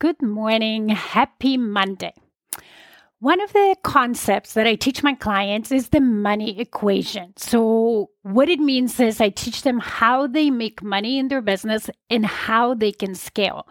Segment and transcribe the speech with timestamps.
[0.00, 0.90] Good morning.
[0.90, 2.14] Happy Monday.
[3.18, 7.32] One of the concepts that I teach my clients is the money equation.
[7.36, 11.90] So, what it means is I teach them how they make money in their business
[12.08, 13.66] and how they can scale.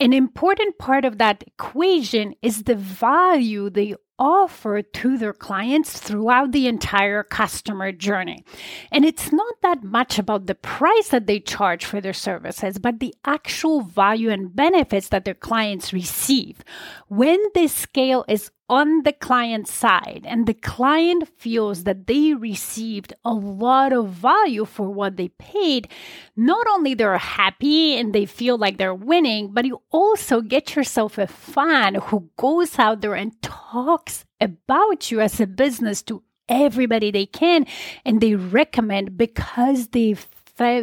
[0.00, 6.52] An important part of that equation is the value they offer to their clients throughout
[6.52, 8.44] the entire customer journey.
[8.90, 13.00] And it's not that much about the price that they charge for their services, but
[13.00, 16.64] the actual value and benefits that their clients receive.
[17.08, 23.12] When this scale is on the client side and the client feels that they received
[23.24, 25.88] a lot of value for what they paid,
[26.36, 31.18] not only they're happy and they feel like they're winning, but you also get yourself
[31.18, 37.10] a fan who goes out there and talks about you as a business to everybody
[37.10, 37.66] they can
[38.04, 40.14] and they recommend because they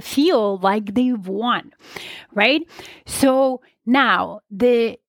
[0.02, 1.74] feel like they've won,
[2.34, 2.62] right?
[3.06, 5.00] So now the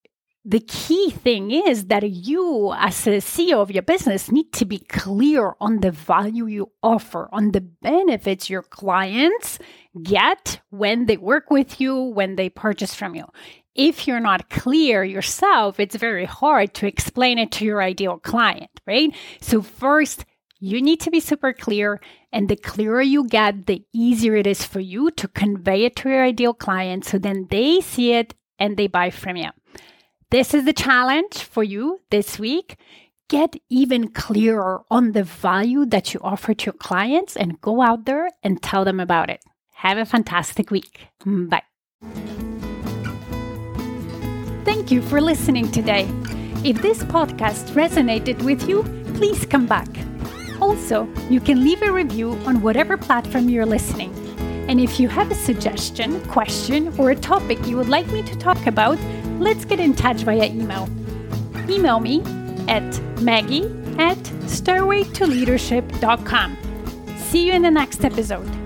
[0.45, 4.77] the key thing is that you, as a CEO of your business, need to be
[4.77, 9.57] clear on the value you offer, on the benefits your clients
[10.03, 13.25] get when they work with you, when they purchase from you.
[13.73, 18.69] If you're not clear yourself, it's very hard to explain it to your ideal client,
[18.85, 19.13] right?
[19.41, 20.25] So, first,
[20.59, 21.99] you need to be super clear.
[22.31, 26.09] And the clearer you get, the easier it is for you to convey it to
[26.09, 27.05] your ideal client.
[27.05, 29.49] So then they see it and they buy from you.
[30.35, 32.75] This is the challenge for you this week.
[33.29, 38.03] Get even clearer on the value that you offer to your clients and go out
[38.03, 39.39] there and tell them about it.
[39.75, 41.07] Have a fantastic week.
[41.25, 41.63] Bye.
[44.65, 46.05] Thank you for listening today.
[46.65, 49.87] If this podcast resonated with you, please come back.
[50.59, 54.13] Also, you can leave a review on whatever platform you're listening.
[54.67, 58.35] And if you have a suggestion, question, or a topic you would like me to
[58.37, 58.97] talk about,
[59.39, 60.89] let's get in touch via email.
[61.69, 62.23] Email me
[62.67, 63.65] at maggie
[63.97, 66.57] at stairwaytoleadership.com.
[67.17, 68.64] See you in the next episode.